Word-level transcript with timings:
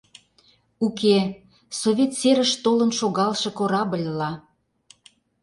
Уке, 0.85 1.17
совет 1.79 2.11
серыш 2.19 2.51
толын 2.63 2.91
шогалше 2.99 3.49
корабльла. 3.57 4.31